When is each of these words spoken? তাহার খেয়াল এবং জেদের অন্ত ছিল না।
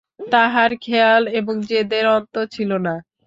তাহার 0.31 0.71
খেয়াল 0.83 1.23
এবং 1.39 1.55
জেদের 1.69 2.05
অন্ত 2.15 2.35
ছিল 2.53 2.71
না। 2.85 2.95